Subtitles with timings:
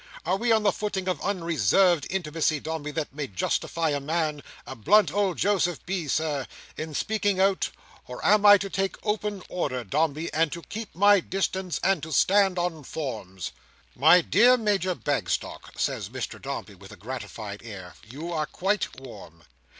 [0.25, 5.11] Are we on that footing of unreserved intimacy, Dombey, that may justify a man—a blunt
[5.13, 7.69] old Joseph B., Sir—in speaking out;
[8.07, 12.11] or am I to take open order, Dombey, and to keep my distance, and to
[12.11, 13.51] stand on forms?"
[13.95, 19.43] "My dear Major Bagstock," says Mr Dombey, with a gratified air, "you are quite warm."